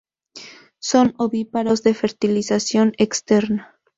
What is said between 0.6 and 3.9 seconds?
Son ovíparos de fertilización externa.